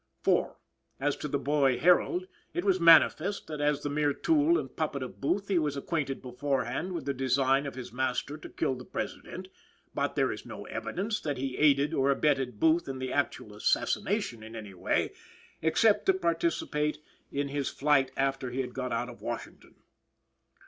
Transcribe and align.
IV. 0.27 0.45
As 0.99 1.15
to 1.17 1.27
the 1.27 1.37
boy 1.37 1.77
Herold, 1.77 2.27
it 2.55 2.65
was 2.65 2.79
manifest 2.79 3.45
that, 3.45 3.61
as 3.61 3.83
the 3.83 3.89
mere 3.91 4.13
tool 4.13 4.57
and 4.57 4.75
puppet 4.75 5.03
of 5.03 5.21
Booth, 5.21 5.47
he 5.47 5.59
was 5.59 5.77
acquainted 5.77 6.23
beforehand 6.23 6.93
with 6.93 7.05
the 7.05 7.13
design 7.13 7.67
of 7.67 7.75
his 7.75 7.93
master 7.93 8.35
to 8.35 8.49
kill 8.49 8.73
the 8.73 8.83
President, 8.83 9.47
but 9.93 10.15
there 10.15 10.31
is 10.31 10.43
no 10.43 10.65
evidence 10.65 11.19
that 11.21 11.37
he 11.37 11.55
aided 11.55 11.93
or 11.93 12.09
abetted 12.09 12.59
Booth 12.59 12.87
in 12.87 12.97
the 12.97 13.13
actual 13.13 13.53
assassination 13.53 14.41
in 14.41 14.55
any 14.55 14.73
way 14.73 15.11
except 15.61 16.07
to 16.07 16.15
participate 16.15 16.97
in 17.31 17.49
his 17.49 17.69
flight 17.69 18.09
after 18.17 18.49
he 18.49 18.61
had 18.61 18.73
got 18.73 18.91
out 18.91 19.07
of 19.07 19.21
Washington. 19.21 19.75